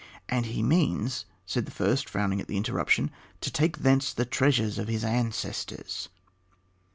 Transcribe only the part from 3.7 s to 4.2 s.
thence